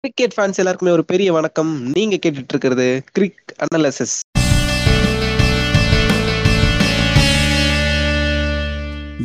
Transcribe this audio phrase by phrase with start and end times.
[0.00, 1.82] Cricket fans எல்லாருக்குமே ஒரு பெரிய வணக்கம்.
[1.92, 4.20] நீங்க கேட்டுட்டு இருக்கிறது cric analysis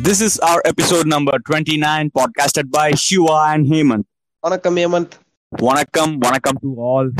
[0.04, 4.02] This is our episode number 29, podcasted by Shiva and Hemant.
[4.40, 5.10] வணக்கம் Hemant
[5.62, 7.10] Vanakkam, vanakkam to all.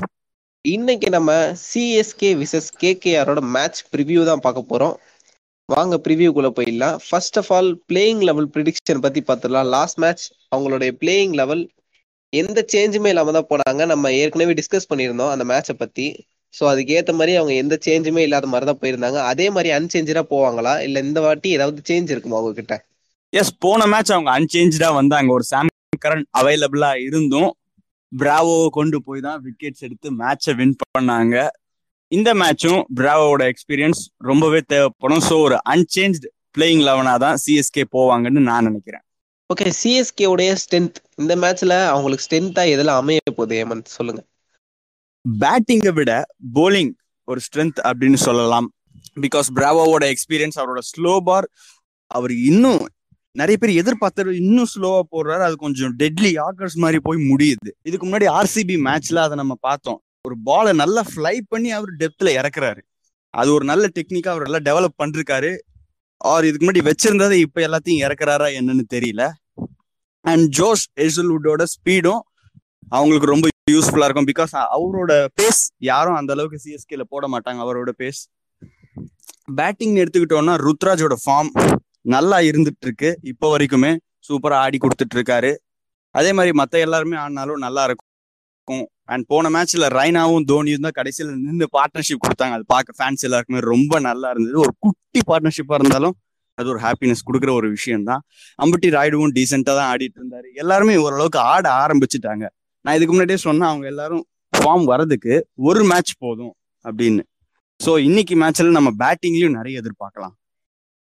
[0.60, 1.32] இன்னைக்கு நம்ம
[1.74, 4.96] சிஎஸ்கே விசஸ் கேகேஆரோட மேட்ச் ப்ரிவ்யூ தான் பார்க்க போறோம்.
[5.64, 6.98] வாங்க ப்ரிவ்யூக்குள்ள போயிடலாம்.
[7.10, 9.64] First of all playing eleven prediction பத்தி பார்த்துடலாம்.
[9.64, 11.70] லாஸ்ட் மேட்ச் அவங்களுடைய பிளேயிங் லெவல்
[12.40, 13.82] எந்த சேஞ்சுமே இல்லாம தான் போனாங்க.
[13.92, 16.06] நம்ம ஏற்கனவே டிஸ்கஸ் பண்ணியிருந்தோம் அந்த மேட்சை பத்தி.
[16.54, 19.20] ஸோ அதுக்கு ஏற்ற மாதிரி அவங்க எந்த சேஞ்சுமே இல்லாத மாதிரி தான் போயிருந்தாங்க.
[19.32, 20.74] அதே மாதிரி அன்சேஞ்சா போவாங்களா?
[20.86, 22.76] இல்ல இந்த வாட்டி ஏதாவது சேஞ்ச் இருக்குமா அவங்க கிட்ட
[23.32, 25.30] எஸ் போன மேட்ச் அவங்க அன்சேஞ்சா வந்தாங்க.
[25.36, 25.70] ஒரு சாம்
[26.04, 27.50] கரண்ட் அவைலபிளா இருந்தும்
[28.12, 31.36] பிராவோவை கொண்டு போய் தான் விக்கெட்ஸ் எடுத்து மேட்சை வின் பண்ணாங்க.
[32.12, 35.24] இந்த மேட்சும் பிராவோட எக்ஸ்பீரியன்ஸ் ரொம்பவே தேவைப்படும்.
[35.28, 36.20] ஸோ ஒரு அன்சேஞ்ச்
[36.56, 39.03] பிளேயிங் லெவனா தான் சிஎஸ்கே போவாங்கன்னு நான் நினைக்கிறேன்.
[39.52, 44.24] ஓகே சிஎஸ்கே உடைய ஸ்ட்ரென்த் இந்த மேட்ச்ல அவங்களுக்கு ஸ்ட்ரென்த்தா எதெல்லாம் அமைய போகுது ஏமந்த் சொல்லுங்க.
[45.40, 46.90] பேட்டிங்கை விட போலிங்
[47.24, 48.72] ஒரு ஸ்ட்ரென்த் அப்படின்னு சொல்லலாம்.
[49.20, 51.50] பிகாஸ் பிராவோட எக்ஸ்பீரியன்ஸ் அவரோட ஸ்லோ பார்
[52.06, 52.88] அவர் இன்னும்
[53.32, 55.40] நிறைய பேர் எதிர்பார்த்தது இன்னும் ஸ்லோவா போடுறாரு.
[55.40, 57.70] அது கொஞ்சம் டெட்லி ஆக்கர்ஸ் மாதிரி போய் முடியுது.
[57.82, 60.02] இதுக்கு முன்னாடி ஆர்சிபி மேட்ச்ல அதை நம்ம பார்த்தோம்.
[60.22, 62.80] ஒரு பாலை நல்லா ஃப்ளை பண்ணி அவர் டெப்த்ல இறக்குறாரு.
[63.30, 65.58] அது ஒரு நல்ல டெக்னிக்கா அவர் எல்லாம் டெவலப் பண்ணிருக்காரு.
[66.30, 69.24] அவர் இதுக்கு முன்னாடி வச்சிருந்ததை இப்ப எல்லாத்தையும் இறக்குறாரா என்னன்னு தெரியல.
[70.24, 72.22] அண்ட் ஜோஷ் எசல்வுட்டோட ஸ்பீடும்
[72.96, 75.60] அவங்களுக்கு ரொம்ப யூஸ்ஃபுல்லா இருக்கும் பிகாஸ் அவரோட பேஸ்
[75.90, 78.20] யாரும் அந்த அளவுக்கு சிஎஸ்கேல போட மாட்டாங்க அவரோட பேஸ்
[79.58, 81.50] பேட்டிங் எடுத்துக்கிட்டோம்னா ருத்ராஜோட ஃபார்ம்
[82.14, 83.92] நல்லா இருந்துட்டு இருக்கு இப்போ வரைக்குமே
[84.28, 85.52] சூப்பரா ஆடி கொடுத்துட்டு இருக்காரு
[86.14, 88.10] அதே மாதிரி மத்த எல்லாருமே ஆடினாலும் நல்லா இருக்கும்.
[88.64, 88.86] இருக்கும்.
[89.12, 92.54] அண்ட் போன மேட்ச்ல ரைனாவும் தோனியும் தான் கடைசியில் நின்று பார்ட்னர்ஷிப் கொடுத்தாங்க.
[92.58, 94.56] அது பார்க்க ஃபேன்ஸ் எல்லாருக்குமே ரொம்ப நல்லா இருந்தது.
[94.66, 96.14] ஒரு குட்டி பார்ட்னர்ஷிப்பா இருந்தாலும்
[96.58, 98.20] அது ஒரு ஹாப்பினஸ் கொடுக்குற ஒரு விஷயம் தான்
[98.64, 100.48] அம்பட்டி ராய்டுவும் டீசெண்டா தான் ஆடிட்டு இருந்தாரு.
[100.62, 102.44] எல்லாருமே ஓரளவுக்கு ஆட ஆரம்பிச்சுட்டாங்க.
[102.84, 105.34] நான் இதுக்கு முன்னாடியே சொன்னேன் அவங்க எல்லாரும் ஃபார்ம் வரதுக்கு
[105.68, 106.54] ஒரு மேட்ச் போதும்
[106.84, 107.22] அப்படின்னு.
[107.80, 110.34] ஸோ இன்னைக்கு மேட்ச்ல நம்ம பேட்டிங்லயும் நிறைய எதிர்பார்க்கலாம்.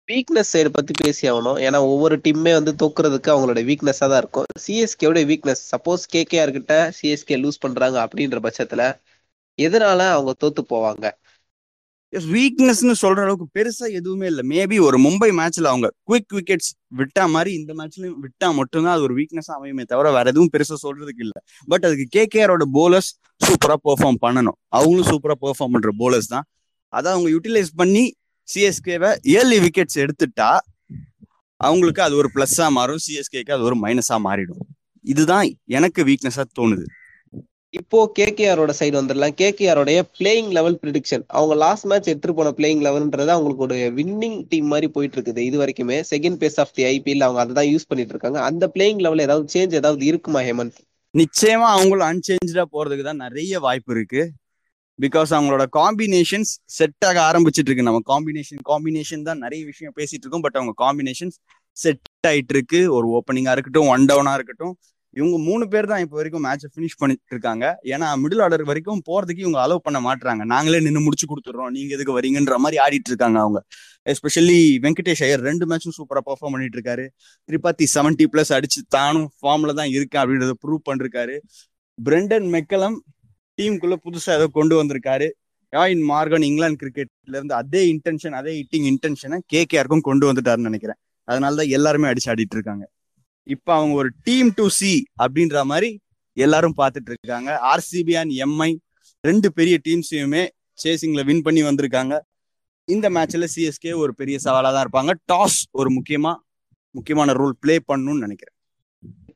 [0.08, 1.58] வீக்னஸ் சைடு பத்தி பேசி ஆகணும்.
[1.66, 4.46] ஏன்னா ஒவ்வொரு டீம்மே வந்து தோக்குறதுக்கு அவங்களோட வீக்னஸா தான் இருக்கும்.
[4.64, 8.82] சிஎஸ்கேவோட வீக்னஸ் சப்போஸ் கேகேஆர் கிட்ட சிஎஸ்கே லூஸ் பண்றாங்க அப்படின்ற பட்சத்துல
[9.58, 11.06] எதனால அவங்க தோத்து போவாங்க?
[12.12, 14.42] எஸ் வீக்னஸ்னு சொல்ற அளவுக்கு பெருசா எதுவுமே இல்லை.
[14.52, 16.70] மேபி ஒரு மும்பை மேட்ச்ல அவங்க குவிக் விக்கெட்ஸ்
[17.00, 21.24] விட்டா மாதிரி இந்த மேட்ச்லயும் விட்டா மட்டும்தான் அது ஒரு வீக்னஸ் அமையுமே தவிர வேற எதுவும் பெருசா சொல்றதுக்கு
[21.26, 21.40] இல்லை.
[21.72, 23.10] பட் அதுக்கு கேகேஆரோட போலர்ஸ்
[23.40, 24.58] சூப்பரா பெர்ஃபார்ம் பண்ணணும்.
[24.76, 26.46] அவங்களும் சூப்பரா பெர்ஃபார்ம் பண்ற போலர்ஸ் தான்.
[26.92, 28.04] அதை அவங்க யூட்டிலைஸ் பண்ணி
[28.48, 30.50] சிஎஸ்கேவை ஏர்லி விக்கெட்ஸ் எடுத்துட்டா
[31.60, 33.02] அவங்களுக்கு அது ஒரு பிளஸ்ஸா மாறும்.
[33.06, 34.62] சிஎஸ்கேக்கு அது ஒரு மைனஸா மாறிடும்.
[35.04, 35.46] இதுதான்
[35.78, 36.86] எனக்கு வீக்னஸா தோணுது.
[37.74, 43.32] இப்போ கேகேஆரோட சைடு வந்துடலாம் கேகேஆரோடைய பிளேயிங் லெவல் ப்ரிடிக்ஷன் அவங்க லாஸ்ட் மேட்ச் எடுத்துட்டு போன பிளேயிங் லெவல்ன்றது
[43.34, 45.98] அவங்களுக்கு ஒரு வின்னிங் டீம் மாதிரி போயிட்டு இருக்குது இது வரைக்குமே.
[46.12, 49.52] Second phase of the IPL அவங்க அதை தான் யூஸ் பண்ணிட்டு இருக்காங்க அந்த பிளேயிங் லெவல் ஏதாவது
[49.54, 50.78] சேஞ்ச் ஏதாவது இருக்குமா ஹேமந்த்?
[51.14, 54.22] நிச்சயமா அவங்களும் அன்சேஞ்சா போறதுக்கு தான் நிறைய வாய்ப்பு இருக்கு.
[54.98, 60.44] பிகாஸ் அவங்களோட காம்பினேஷன்ஸ் செட் ஆக ஆரம்பிச்சிட்டு இருக்கு நம்ம காம்பினேஷன் காம்பினேஷன் தான் நிறைய விஷயம் பேசிட்டு இருக்கோம்
[60.46, 61.36] பட் அவங்க காம்பினேஷன்ஸ்
[61.76, 64.74] செட் ஆயிட்டு இருக்கு ஒரு ஓப்பனிங்கா இருக்கட்டும் ஒன் டவுனா இருக்கட்டும்.
[65.16, 69.44] இவங்க மூணு பேர் தான் இப்போ வரைக்கும் மேட்சை ஃபினிஷ் பண்ணிட்டு இருக்காங்க ஏன்னா மிடில் ஆர்டர் வரைக்கும் போறதுக்கு
[69.44, 71.70] இவங்க அலோவ் பண்ண மாட்டாங்க நாங்களே நின்று முடிச்சு கொடுத்துட்றோம்.
[71.76, 73.60] நீங்க எதுக்கு வரீங்கன்ற மாதிரி ஆடிட்டு இருக்காங்க அவங்க.
[74.12, 77.06] எஸ்பெஷலி வெங்கடேஷ் ஐயர் ரெண்டு மேட்சும் சூப்பரா பெர்ஃபார்ம் பண்ணிட்டு இருக்காரு
[77.48, 81.36] திரிபாத்தி செவன்டி பிளஸ் அடிச்சு தானும் ஃபார்ம்ல தான் இருக்கேன் அப்படின்றத ப்ரூவ் பண்ணிருக்காரு.
[81.98, 82.98] பிரெண்டன் மெக்கலம்
[83.58, 85.28] டீமுக்குள்ள புதுசா ஏதோ கொண்டு வந்திருக்காரு.
[85.92, 90.98] இன் மார்கன் இங்கிலாந்து கிரிக்கெட்ல இருந்து அதே இன்டென்ஷன் அதே ஹிட்டிங் இன்டென்ஷனை கேகேஆருக்கும் கொண்டு வந்துட்டாருன்னு நினைக்கிறேன்.
[91.28, 92.84] அதனாலதான் எல்லாருமே அடிச்சு ஆடிட்டு இருக்காங்க.
[93.54, 95.90] இப்ப அவங்க ஒரு டீம் டு சி அப்படின்ற மாதிரி
[96.36, 97.50] எல்லாரும் பார்த்துட்டு இருக்காங்க.
[97.72, 98.70] ஆர்சிபி அண்ட் எம்ஐ
[99.28, 100.42] ரெண்டு பெரிய டீம்ஸையுமே
[100.84, 102.14] சேசிங்ல வின் பண்ணி வந்திருக்காங்க.
[102.88, 105.12] இந்த மேட்ச்ல சிஎஸ்கே ஒரு பெரிய சவாலா தான் இருப்பாங்க.
[105.32, 106.32] டாஸ் ஒரு முக்கியமா
[106.96, 108.55] முக்கியமான ரோல் பிளே பண்ணணும்னு நினைக்கிறேன்.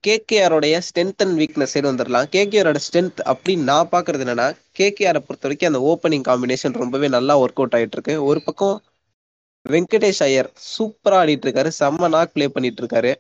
[0.04, 4.46] கேகேஆரோடைய ஸ்ட்ரென்த் அண்ட் வீக்னஸ் சைடு வந்துடலாம் கேகேஆரோட ஸ்ட்ரென்த் அப்படின்னு நான் பார்க்கறது என்னன்னா
[4.78, 8.76] கேகேஆரை பொறுத்த வரைக்கும் அந்த ஓப்பனிங் காம்பினேஷன் ரொம்பவே நல்லா ஒர்க் அவுட் ஆயிட்டு இருக்கு ஒரு பக்கம்
[9.64, 13.12] வெங்கடேஷ் ஐயர் சூப்பரா ஆடிட்டு இருக்காரு செம்ம நாக் பிளே பண்ணிட்டு இருக்காரு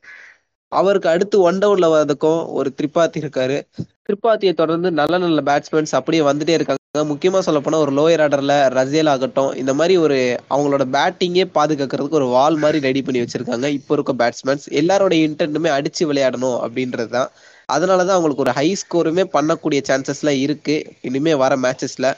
[0.72, 3.56] அவருக்கு அடுத்து ஒன் டவுன்ல வரதுக்கும் ஒரு திரிபாத்தி இருக்காரு.
[4.06, 6.79] திரிபாத்தியை தொடர்ந்து நல்ல நல்ல பேட்ஸ்மேன்ஸ் அப்படியே வந்துட்டே இருக்காங்க.
[7.10, 10.16] முக்கியமாக சொல்ல போனா ஒரு லோயர் ஆர்டரில் ரசேல் ஆகட்டும் இந்த மாதிரி ஒரு
[10.54, 13.66] அவங்களோட பேட்டிங்கே பாதுகாக்கிறதுக்கு ஒரு வால் மாதிரி ரெடி பண்ணி வச்சிருக்காங்க.
[13.76, 17.28] இப்போ இருக்க பேட்ஸ்மேன்ஸ் எல்லாரோட இன்டென்ட்டுமே அடிச்சு விளையாடணும் அப்படின்றது தான்
[17.74, 20.76] அதனால தான் அவங்களுக்கு ஒரு ஹை ஸ்கோருமே பண்ணக்கூடிய சான்சஸ்லாம் இருக்கு.
[21.08, 22.08] இனிமே வர மேட்சஸில்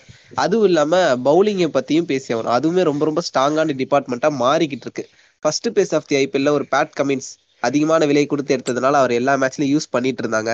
[0.44, 2.54] அதுவும் இல்லாமல் பவுலிங்கை பற்றியும் பேசி ஆகணும்.
[2.58, 5.04] அதுவுமே ரொம்ப ரொம்ப ஸ்ட்ராங்கான டிபார்ட்மெண்ட்டாக மாறிக்கிட்டு இருக்கு.
[5.44, 7.30] ஃபர்ஸ்ட் பேஸ் ஆஃப் தி ஐபிஎல்ல ஒரு பேட் கமின்ஸ்
[7.62, 10.52] அதிகமான விலை கொடுத்து எடுத்ததுனால அவர் எல்லா மேட்ச்லையும் யூஸ் பண்ணிட்டு இருந்தாங்க.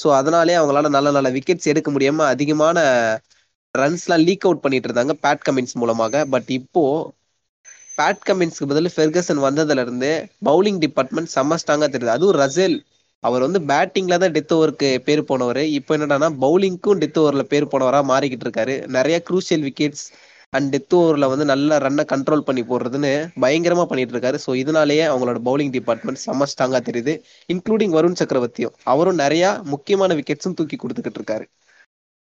[0.00, 2.78] ஸோ அதனாலே அவங்களால நல்ல நல்ல விக்கெட்ஸ் எடுக்க முடியாமல் அதிகமான
[3.74, 6.24] ரன்ஸ்லாம் லீக் அவுட் பண்ணிட்டு இருந்தாங்க பேட் கமின்ஸ் மூலமாக.
[6.34, 6.84] பட் இப்போ
[7.98, 10.10] பேட் கமின்ஸ்க்கு பதில் ஃபெர்கசன் வந்ததுல இருந்து
[10.48, 12.14] பவுலிங் டிபார்ட்மெண்ட் செம்ம ஸ்ட்ராங்கா தெரியுது.
[12.16, 12.76] அதுவும் ரசேல்
[13.24, 15.62] அவர் வந்து பேட்டிங்ல தான் டெத் ஓவருக்கு பேர் போனவர்.
[15.78, 20.04] இப்போ என்னடானா பவுலிங்க்கும் டெத் ஓவர்ல பேர் போனவரா மாறிக்கிட்டு இருக்காரு நிறைய குரூசியல் விக்கெட்ஸ்
[20.52, 23.12] அண்ட் டெத் ஓவர்ல வந்து நல்ல ரன்னை கண்ட்ரோல் பண்ணி போடுறதுன்னு
[23.44, 27.14] பயங்கரமா பண்ணிட்டு இருக்காரு ஸோ இதனாலேயே அவங்களோட பவுலிங் டிபார்ட்மெண்ட் செம்ம ஸ்ட்ராங்கா தெரியுது
[27.48, 28.74] இன்க்ளூடிங் வருண் சக்கரவர்த்தியும்.
[28.92, 29.44] அவரும் நிறைய
[29.74, 31.46] முக்கியமான விக்கெட்ஸும் தூக்கி கொடுத்துக்கிட்டு இருக்காரு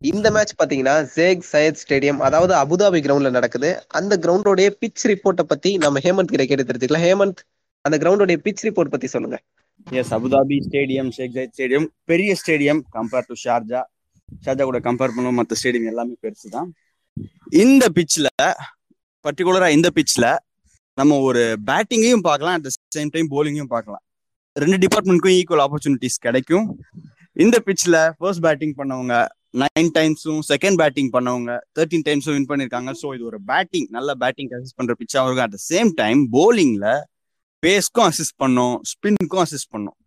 [0.10, 3.70] இந்த மேட்ச் பாத்தீங்கன்னா ஜேக் சையத் ஸ்டேடியம் அதாவது அபுதாபி கிரவுண்ட்ல நடக்குது.
[3.88, 7.04] அந்த கிரவுண்டோடைய பிச் ரிப்போர்ட்டை பத்தி நம்ம ஹேமந்த் கிட்ட கேட்டு தெரிஞ்சுக்கலாம்.
[7.08, 7.42] ஹேமந்த்
[7.86, 9.38] அந்த கிரவுண்டோடைய பிச் ரிப்போர்ட் பத்தி சொல்லுங்க.
[10.00, 13.82] Yes Abu Dhabi stadium Sheikh Zayed stadium பெரிய stadium compare to Sharjah.
[14.46, 16.70] Sharjah கூட கம்பேர் பண்ணுவோம் மற்ற ஸ்டேடியம் எல்லாமே பெருசு தான்.
[17.64, 18.30] இந்த பிச்சில்
[19.26, 20.30] பர்டிகுலரா இந்த பிச்சில்
[20.98, 24.04] நம்ம ஒரு பேட்டிங்கையும் பார்க்கலாம் அட் த சேம் டைம் போலிங்கையும் பார்க்கலாம்.
[24.56, 26.66] ரெண்டு டிபார்ட்மெண்ட்க்கும் ஈக்குவல் ஆப்பர்ச்சுனிட்டிஸ் கிடைக்கும்.
[27.46, 29.16] இந்த பிச்சில் ஃபர்ஸ்ட் பேட்டிங் பண்ணவங்க
[29.54, 34.52] நைன் டைம்ஸும் செகண்ட் பேட்டிங் பண்ணவங்க தேர்ட்டின் டைம்ஸும் வின் பண்ணியிருக்காங்க ஸோ இது ஒரு பேட்டிங் நல்ல பேட்டிங்
[34.58, 35.46] அசிஸ்ட் பண்ற பிச்சாக இருக்கும்.
[35.48, 36.88] அட் த சேம் டைம் போலிங்ல
[37.64, 39.98] பேஸ்க்கும் அசிஸ்ட் பண்ணும் ஸ்பின்க்கும் அசிஸ்ட் பண்ணும்.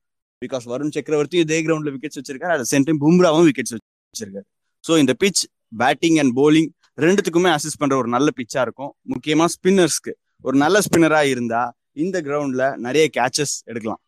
[0.42, 2.54] பிகாஸ் வருண் சக்கரவர்த்தி இதே கிரவுண்ட்ல விக்கெட்ஸ் வச்சிருக்காரு.
[2.56, 4.46] அட் சேம் டைம் பும்ராவும் விக்கெட்ஸ் வச்சிருக்காரு.
[4.84, 5.42] ஸோ இந்த பிச்
[5.82, 6.70] பேட்டிங் அண்ட் போலிங்
[7.04, 8.92] ரெண்டுத்துக்குமே அசிஸ்ட் பண்ற ஒரு நல்ல பிச்சா இருக்கும்.
[9.14, 10.12] முக்கியமா ஸ்பின்னர்ஸ்க்கு
[10.44, 11.62] ஒரு நல்ல ஸ்பின்னரா இருந்தா
[12.04, 14.00] இந்த கிரவுண்ட்ல நிறைய கேச்சஸ் எடுக்கலாம்.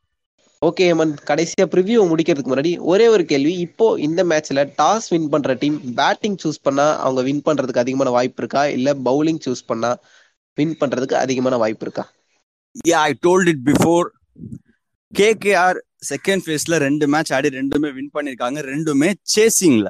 [0.63, 3.53] ஓகே ஹேமந்த் கடைசியா ப்ரிவியூ முடிக்கிறதுக்கு முன்னாடி ஒரே ஒரு கேள்வி.
[3.67, 8.41] இப்போ இந்த மேட்ச்ல டாஸ் வின் பண்ற டீம் பேட்டிங் சூஸ் பண்ணா அவங்க வின் பண்றதுக்கு அதிகமான வாய்ப்பு
[8.43, 8.63] இருக்கா?
[8.77, 9.91] இல்ல பவுலிங் சூஸ் பண்ணா
[10.59, 12.05] வின் பண்றதுக்கு அதிகமான வாய்ப்பு இருக்கா?
[12.89, 14.07] Yeah I told it before
[15.13, 15.79] KKR
[16.11, 19.89] second ஃபேஸ்ல ரெண்டு மேட்ச் ஆடி ரெண்டுமே வின் பண்ணிருக்காங்க ரெண்டுமே சேசிங்ல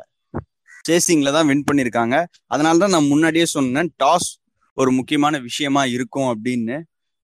[0.85, 2.17] சேசிங்ல தான் வின் பண்ணிருக்காங்க
[2.55, 4.29] அதனால தான் நான் முன்னாடியே சொன்னேன் டாஸ்
[4.77, 6.77] ஒரு முக்கியமான விஷயமா இருக்கும் அப்படின்னு.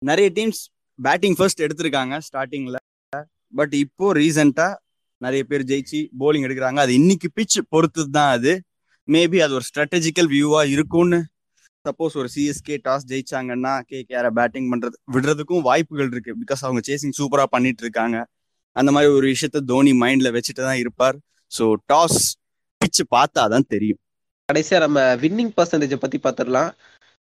[0.03, 0.63] நிறைய டீம்ஸ்
[0.99, 2.77] பேட்டிங் ஃபர்ஸ்ட் எடுத்திருக்காங்க ஸ்டார்டிங்ல
[3.53, 4.69] பட் இப்போ ரீசெண்டா
[5.21, 6.79] நிறைய பேர் ஜெயிச்சு போலிங் எடுக்கிறாங்க.
[6.85, 8.53] அது இன்னைக்கு பிச் பொறுத்து தான் அது.
[9.09, 11.21] மேபி அது ஒரு ஸ்ட்ராட்டஜிக்கல் வியூவா இருக்கும்னு.
[11.85, 16.33] சப்போஸ் ஒரு சிஎஸ்கே டாஸ் ஜெயிச்சாங்கன்னா கேகேஆர் பேட்டிங் பண்றது விடுறதுக்கும் வாய்ப்புகள் இருக்கு.
[16.43, 18.17] பிகாஸ் அவங்க சேசிங் சூப்பரா பண்ணிட்டு இருக்காங்க.
[18.77, 21.17] அந்த மாதிரி ஒரு விஷயத்த தோனி மைண்ட்ல வச்சுட்டு தான் இருப்பார்.
[21.53, 22.21] ஸோ டாஸ்
[22.81, 24.01] பிச்சு பார்த்தா தான் தெரியும்.
[24.49, 26.71] கடைசியா நம்ம வின்னிங் பர்சன்டேஜ் பத்தி பார்த்துடலாம்.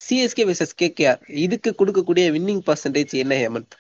[0.02, 3.74] சிஎஸ்கே வெர்சஸ் கேகேஆர் இதுக்கு கொடுக்கக்கூடிய வின்னிங் பர்சன்டேஜ் என்ன ஹேமந்த்?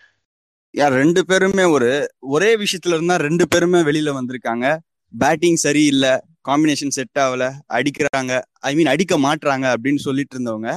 [0.74, 1.90] யார் ரெண்டு பேருமே ஒரு
[2.36, 4.66] ஒரே விஷயத்துல இருந்தா ரெண்டு பேருமே வெளியில வந்திருக்காங்க.
[5.14, 6.14] பேட்டிங் சரியில்லை
[6.48, 7.44] காம்பினேஷன் செட் ஆகல
[7.78, 8.34] அடிக்கிறாங்க.
[8.70, 10.70] ஐ மீன் அடிக்க மாட்டுறாங்க அப்படின்னு சொல்லிட்டு இருந்தவங்க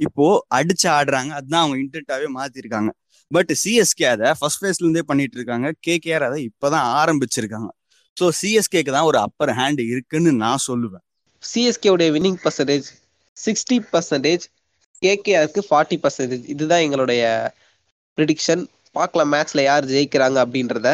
[0.00, 0.24] இப்போ
[0.58, 1.30] அடிச்சு ஆடுறாங்க.
[1.38, 2.90] அதுதான் அவங்க இன்டென்ட்டாவே மாத்திருக்காங்க.
[3.30, 5.68] பட் சிஎஸ்கே அதை ஃபர்ஸ்ட் ஃபேஸ்ல இருந்தே பண்ணிட்டு இருக்காங்க.
[5.86, 7.70] கேகேஆர் அதை இப்பதான் ஆரம்பிச்சிருக்காங்க.
[8.16, 11.04] ஸோ சிஎஸ்கேக்கு தான் ஒரு அப்பர் ஹேண்ட் இருக்குன்னு நான் சொல்லுவேன்.
[11.42, 12.86] சிஎஸ்கே உடைய வின்னிங் பர்சன்டேஜ்
[13.36, 14.44] சிக்ஸ்டி பர்சன்டேஜ்
[15.02, 17.22] கேகேஆருக்கு ஃபார்ட்டி பர்சன்டேஜ் இதுதான் எங்களுடைய
[18.18, 18.62] ப்ரிடிக்ஷன்
[18.96, 20.88] பார்க்கலாம் மேட்ச்ல யார் ஜெயிக்கிறாங்க அப்படின்றத.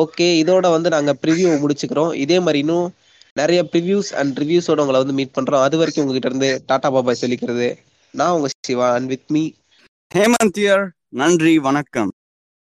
[0.00, 2.12] ஓகே இதோட வந்து நாங்கள் ப்ரிவியூ முடிச்சுக்கிறோம்.
[2.24, 2.88] இதே மாதிரி இன்னும்
[3.40, 5.66] நிறைய ப்ரிவியூஸ் அண்ட் ரிவ்யூஸோட உங்களை வந்து மீட் பண்றோம்.
[5.66, 7.68] அது வரைக்கும் உங்ககிட்ட இருந்து டாடா பாபாய் சொல்லிக்கிறது.
[8.14, 9.44] நான் உங்க Siva and with me
[10.14, 10.64] Hemanth
[11.20, 12.10] நன்றி வணக்கம்.